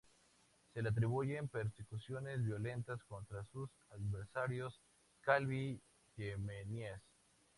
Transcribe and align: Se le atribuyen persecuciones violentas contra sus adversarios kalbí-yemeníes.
Se 0.73 0.81
le 0.81 0.89
atribuyen 0.89 1.47
persecuciones 1.47 2.43
violentas 2.43 3.03
contra 3.03 3.43
sus 3.43 3.69
adversarios 3.91 4.81
kalbí-yemeníes. 5.23 6.99